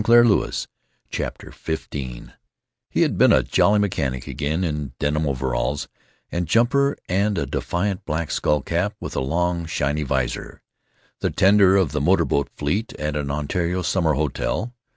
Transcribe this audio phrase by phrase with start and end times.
[1.11, 5.87] CHAPTER XV e had been a jolly mechanic again, in denim overalls
[6.31, 10.63] and jumper and a defiant black skull cap with long, shiny vizor;
[11.19, 14.73] the tender of the motor boat fleet at an Ontario summer hotel.